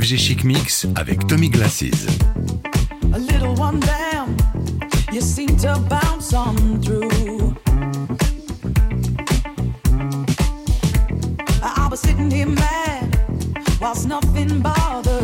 FG 0.00 0.16
Chic 0.16 0.44
Mix 0.44 0.86
avec 0.96 1.26
Tommy 1.26 1.50
Glasses. 1.50 2.06
A 3.12 3.18
little 3.18 3.54
one 3.54 3.80
down, 3.80 4.34
you 5.12 5.20
seem 5.20 5.54
to 5.58 5.78
bounce 5.90 6.32
on 6.32 6.56
through. 6.80 7.54
I 11.62 11.86
was 11.90 12.00
sitting 12.00 12.30
here 12.30 12.46
mad, 12.46 13.14
whilst 13.78 14.08
nothing 14.08 14.62
bothered. 14.62 15.19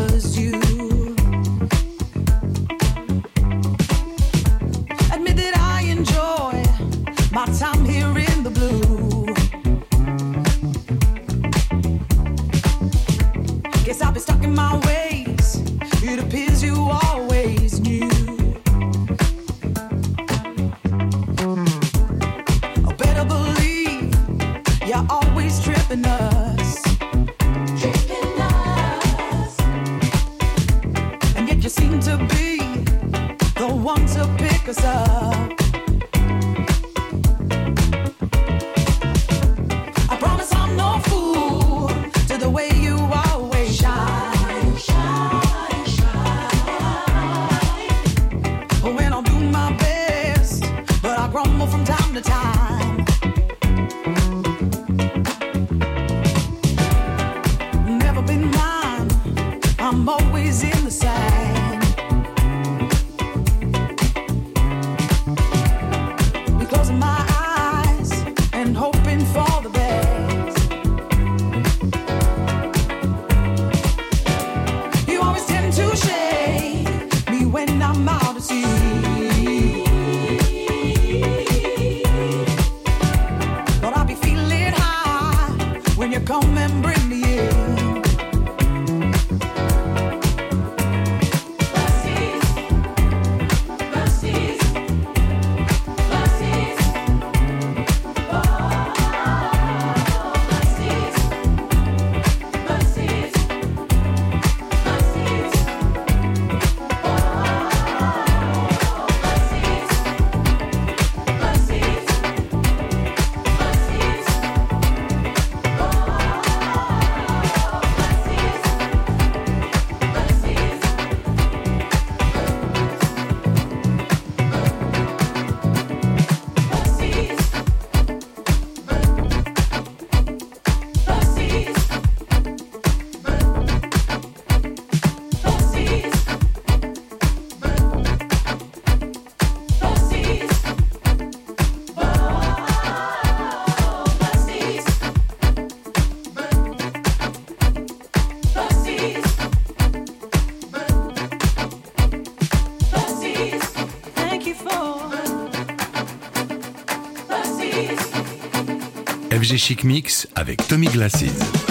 Chic 159.57 159.83
Mix 159.83 160.27
avec 160.35 160.67
Tommy 160.67 160.87
Glasses. 160.87 161.66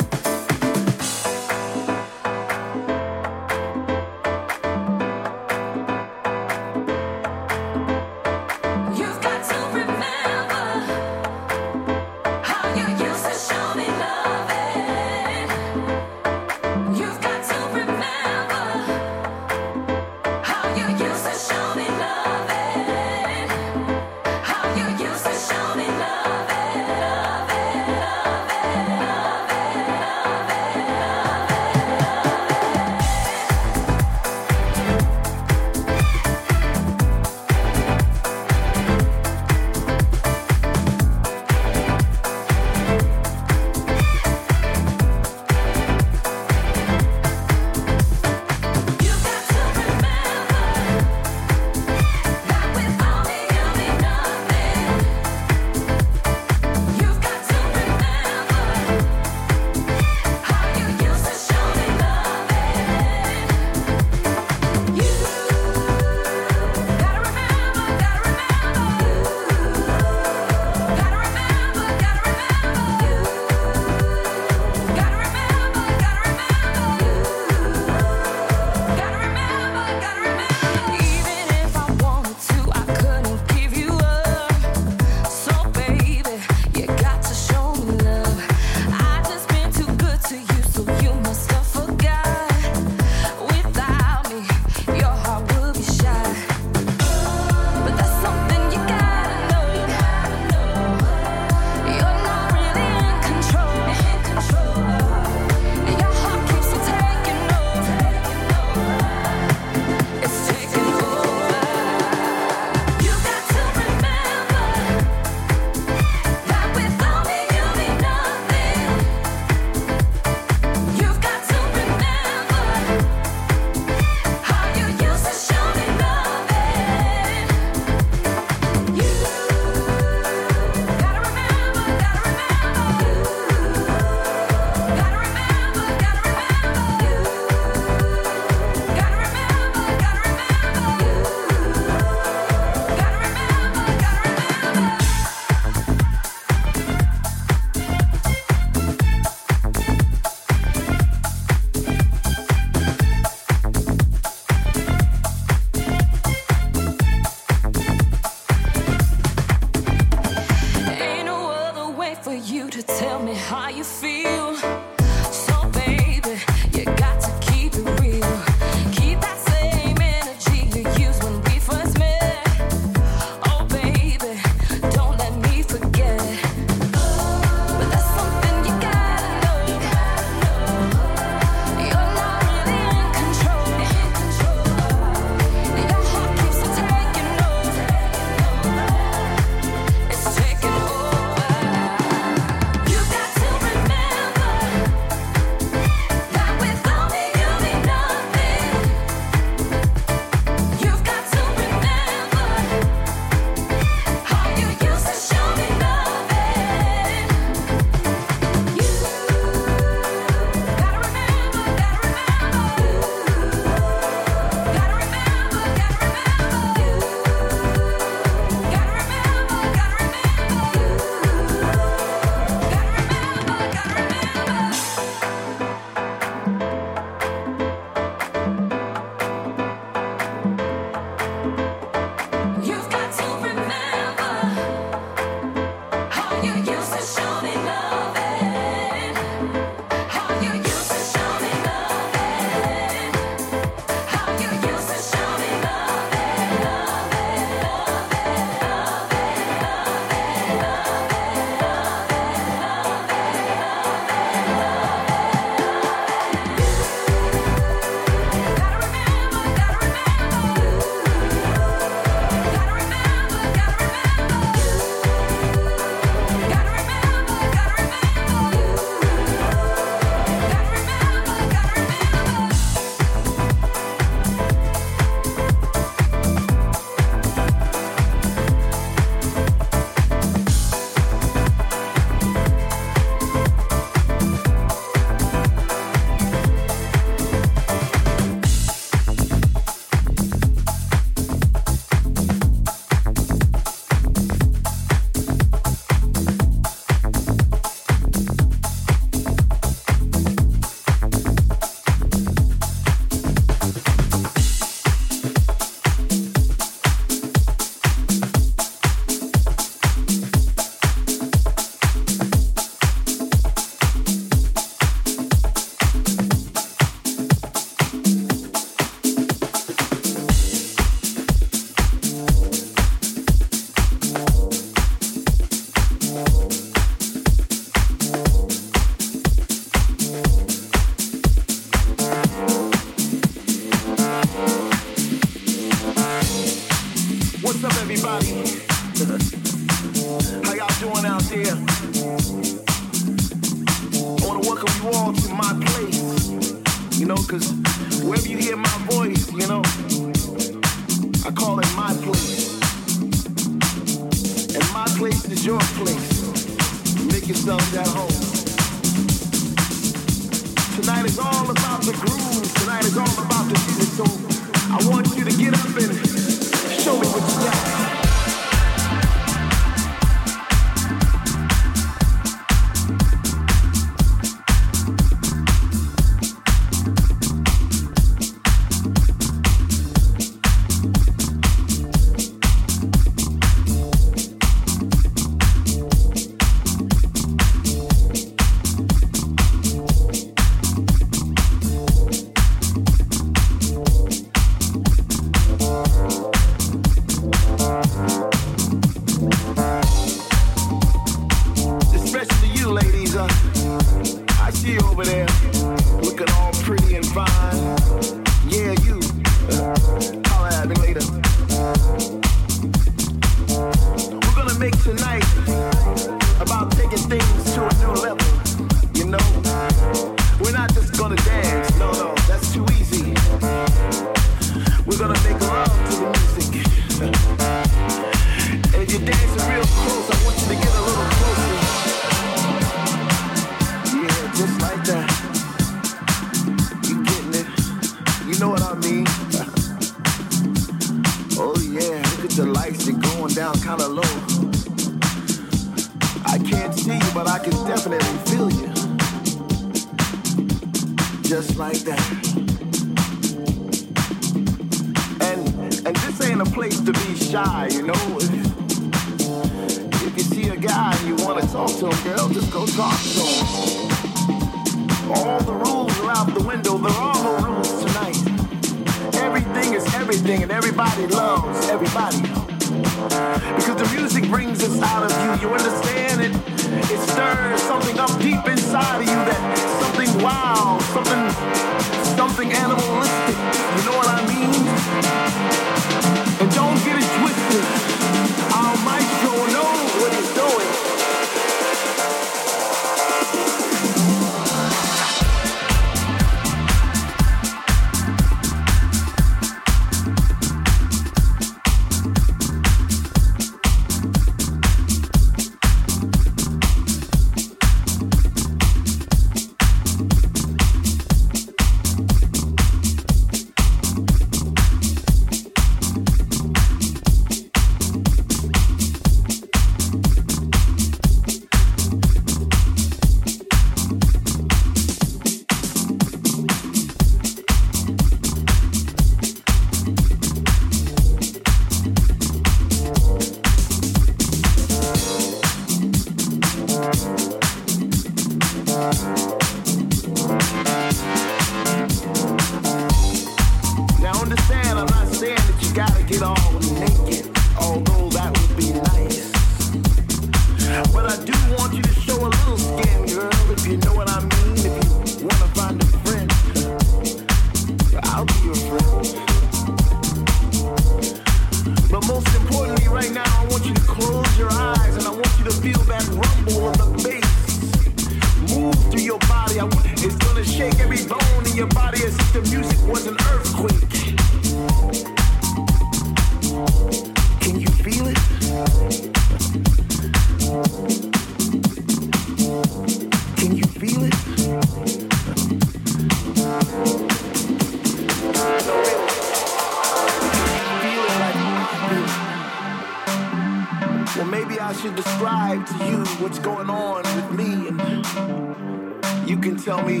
describe 594.94 595.66
to 595.66 595.74
you 595.86 596.04
what's 596.22 596.38
going 596.38 596.70
on 596.70 597.02
with 597.02 597.30
me, 597.32 597.68
and 597.68 599.28
you 599.28 599.36
can 599.38 599.56
tell 599.56 599.82
me 599.82 600.00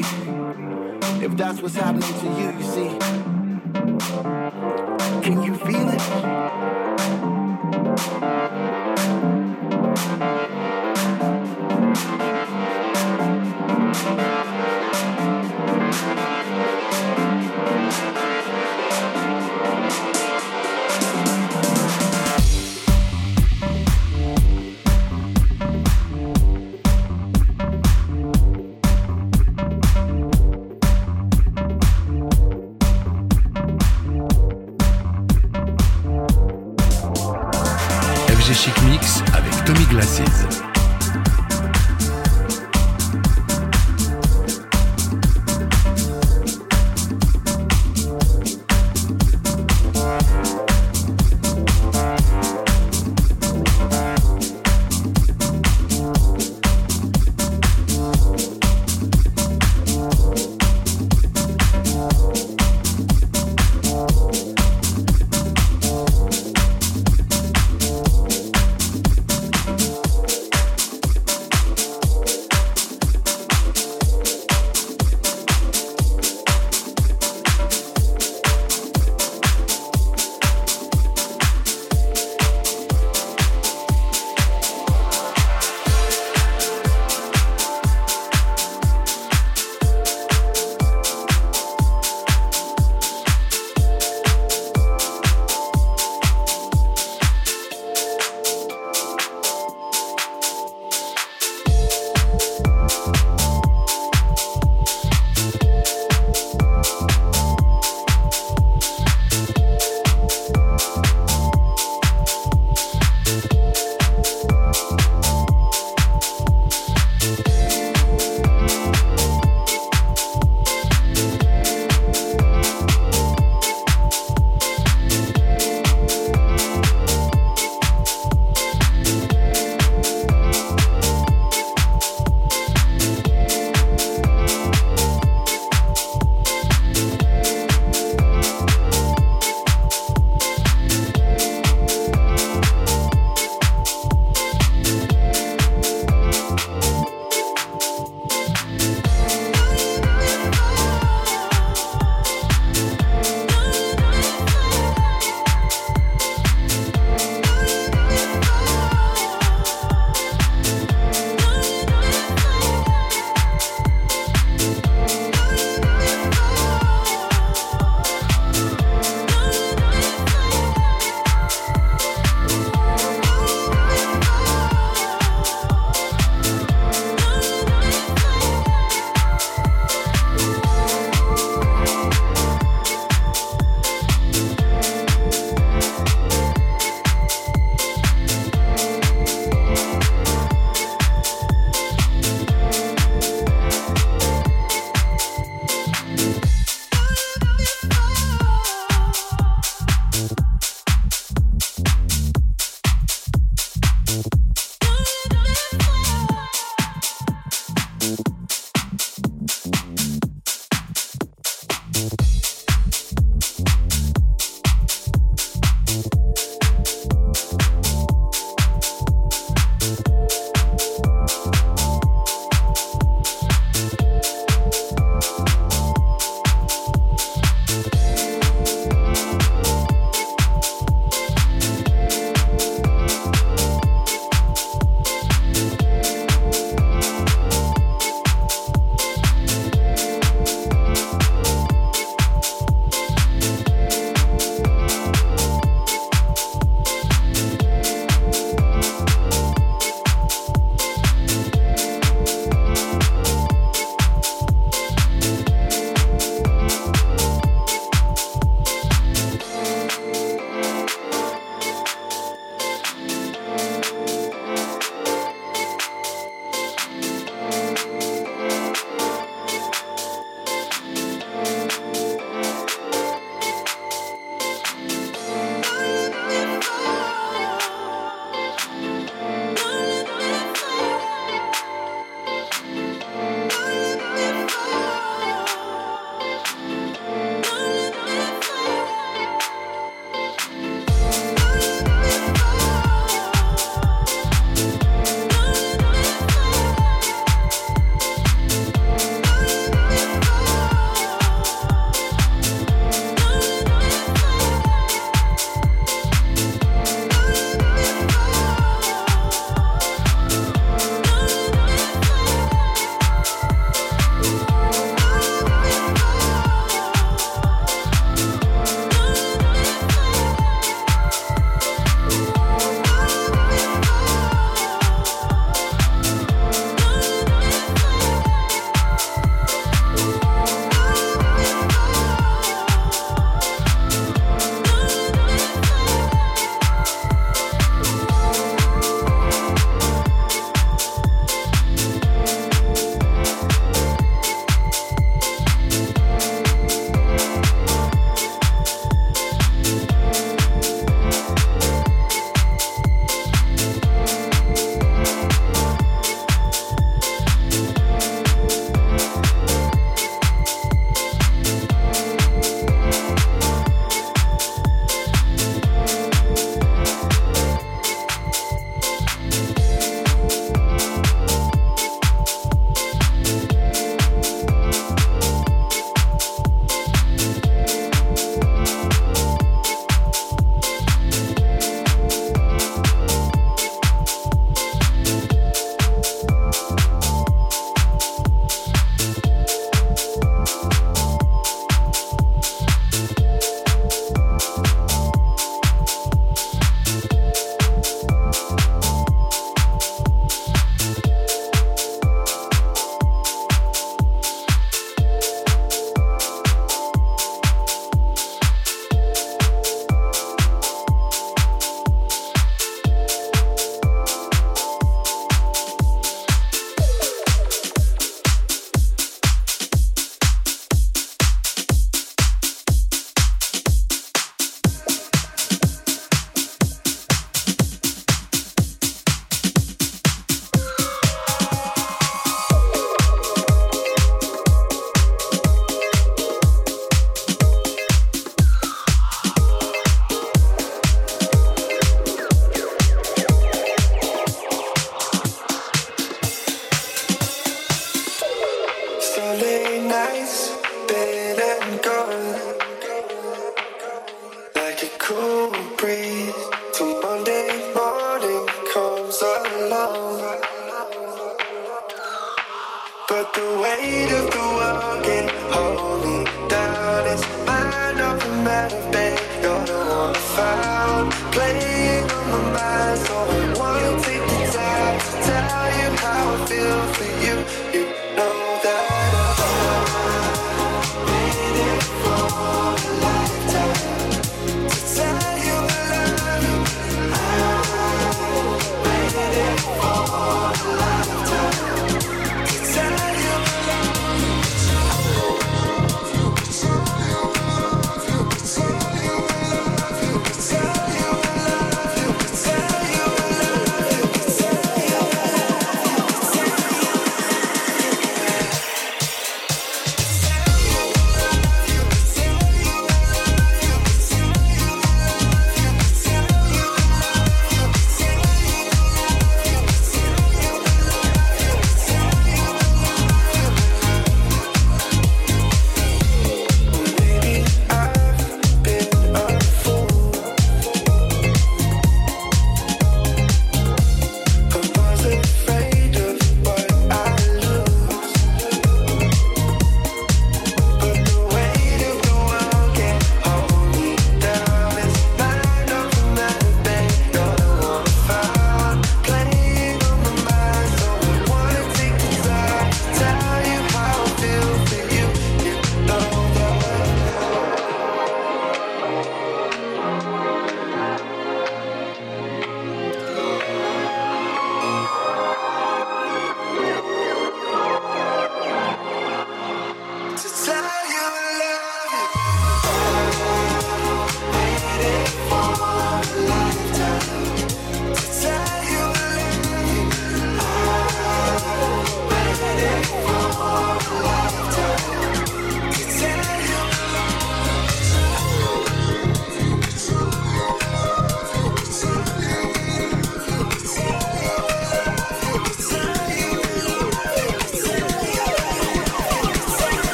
if 1.24 1.36
that's 1.36 1.60
what's 1.60 1.74
happening 1.74 2.02
to 2.20 2.26
you, 2.40 2.58
you 2.58 2.64
see. 2.64 3.35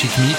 Classic 0.00 0.29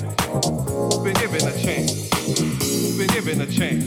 Been 0.00 1.14
given 1.14 1.46
a 1.46 1.52
chance. 1.60 2.08
Been 2.96 3.06
given 3.08 3.40
a 3.42 3.46
chance. 3.46 3.84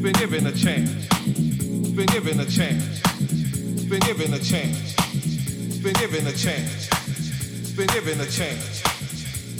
Been 0.00 0.12
given 0.14 0.46
a 0.46 0.52
chance. 0.52 1.08
Been 1.94 2.06
given 2.06 2.40
a 2.40 2.46
chance. 2.46 3.02
Been 3.88 4.00
given 4.00 4.32
a 4.32 4.38
chance. 4.38 4.94
Been 5.82 5.92
given 5.94 6.26
a 6.26 6.32
chance. 6.32 6.88
Been 7.76 7.86
given 7.88 8.20
a 8.20 8.26
chance. 8.26 8.82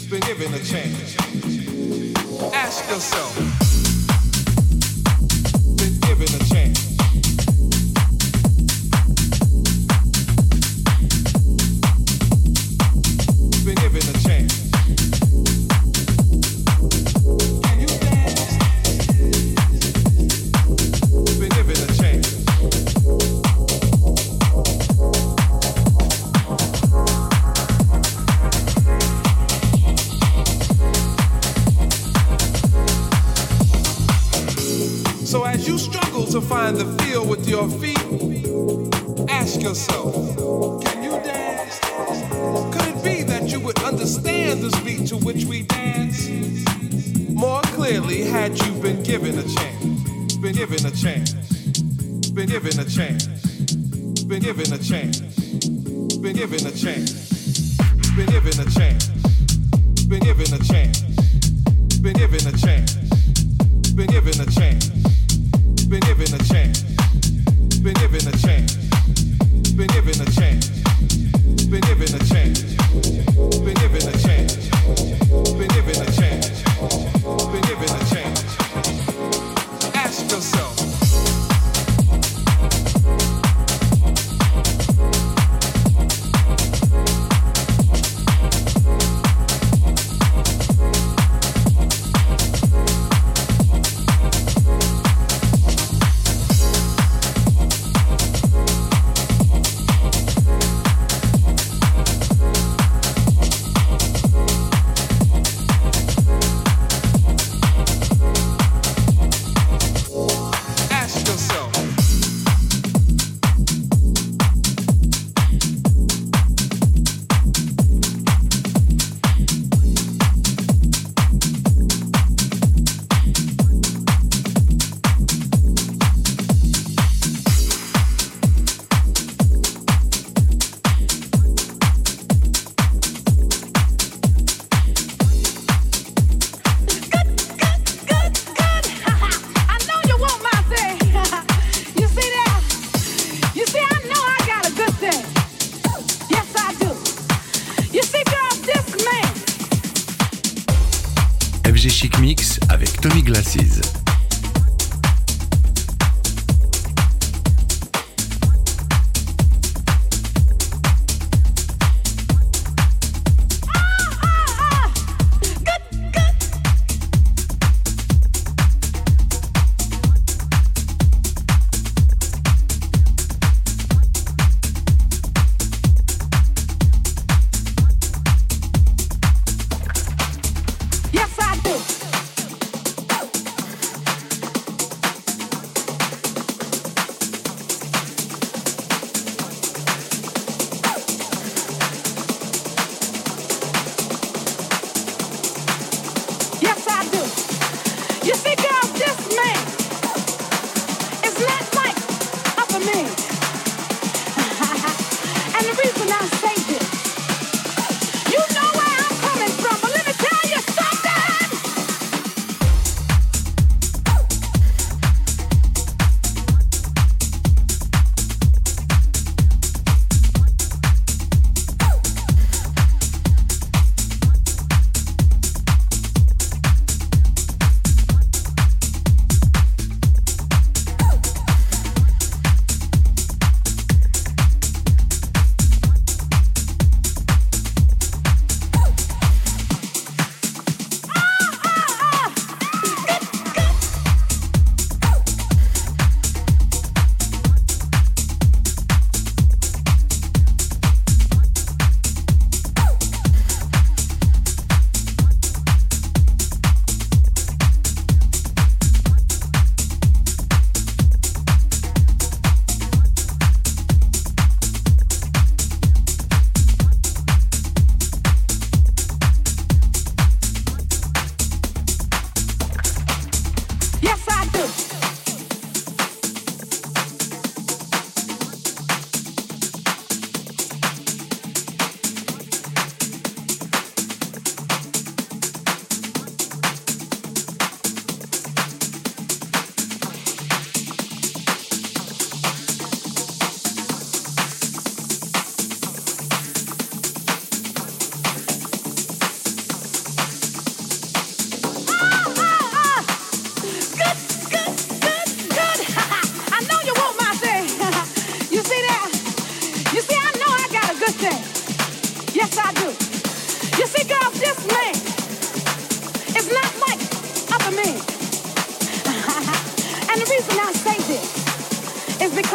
Been 0.09 0.20
given 0.20 0.55
a 0.55 0.59
chance. 0.64 1.16
Ask 2.55 2.88
yourself. 2.88 3.36
Been 5.76 6.00
given 6.00 6.34
a 6.34 6.44
chance. 6.48 6.91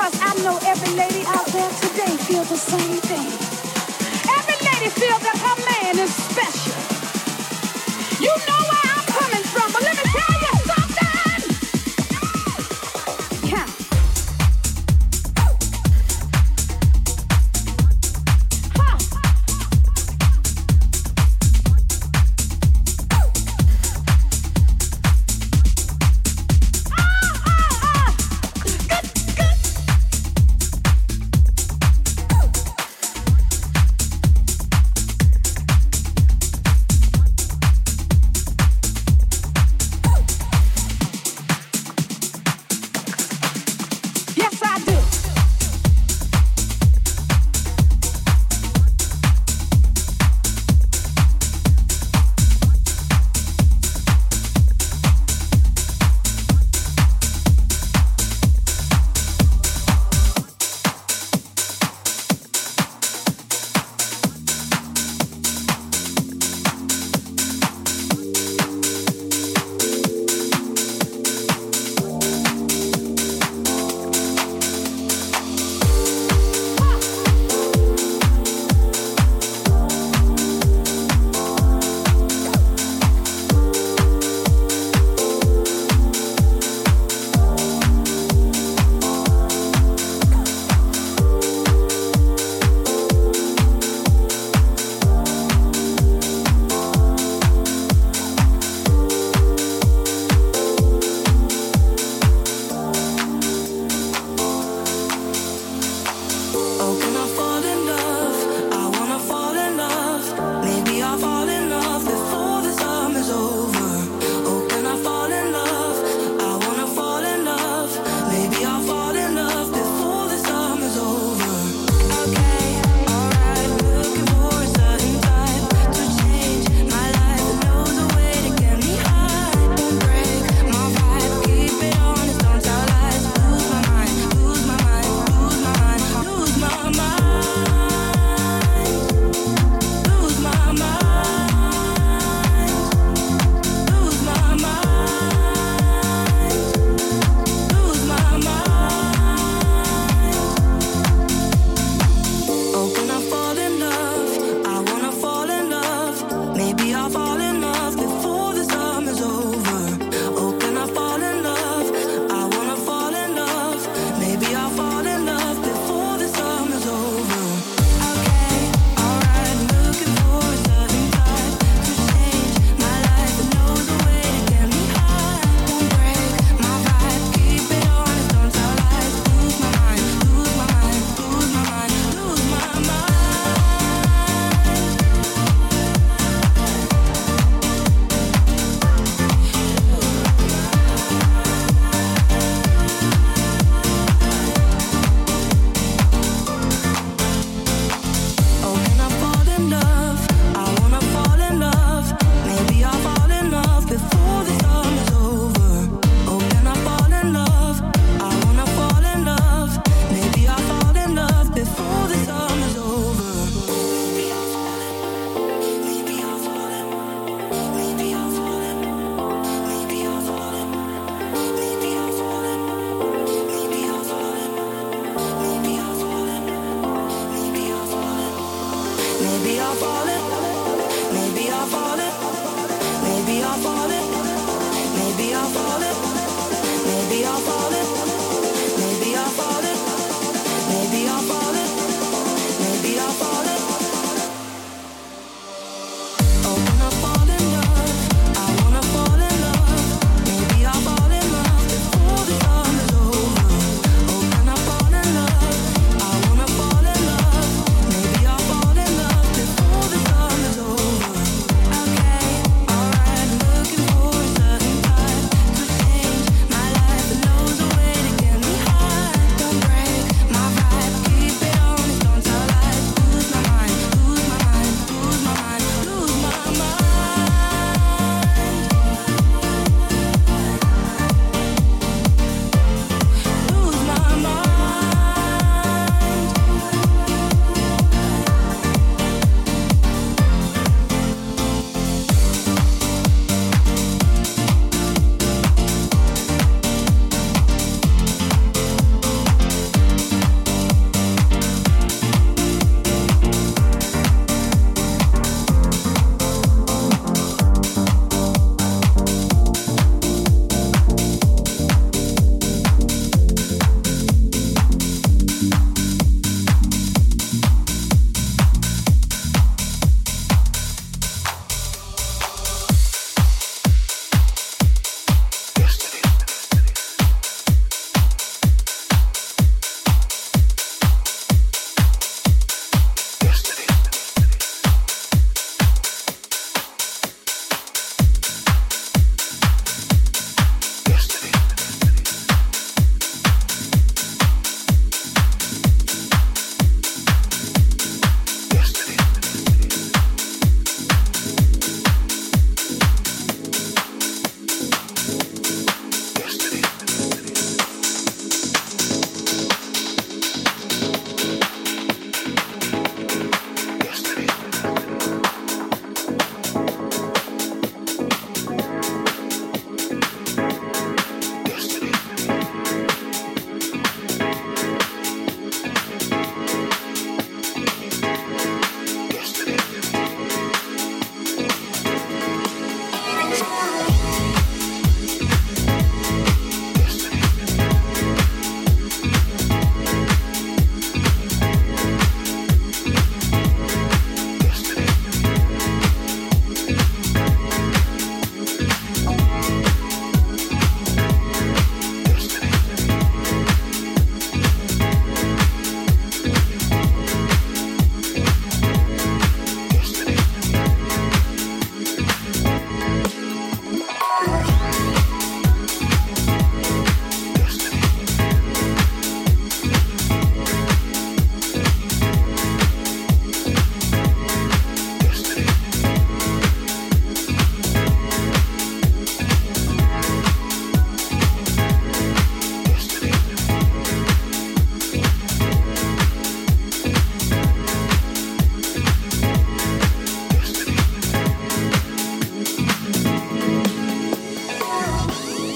Because 0.10 0.22
I 0.24 0.42
know 0.42 0.58
every 0.64 0.96
lady 0.96 1.26
out 1.28 1.46
there 1.48 1.70
today 1.70 2.16
feels 2.24 2.48
the 2.48 2.56
same 2.56 2.96
thing. 3.12 3.28
Every 4.38 4.56
lady 4.66 4.90
feels 4.90 5.20
that 5.20 5.36
her 5.36 5.58
man 5.68 6.00
is 6.00 6.16
special. 6.16 6.80
You 8.24 8.32
know 8.48 8.62
why? 8.70 8.87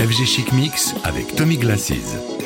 FG 0.01 0.25
Chic 0.25 0.51
Mix 0.53 0.95
avec 1.03 1.35
Tommy 1.35 1.57
Glasses. 1.57 2.40